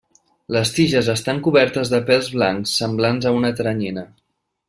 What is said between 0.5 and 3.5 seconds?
Les tiges estan cobertes de pèls blancs semblants a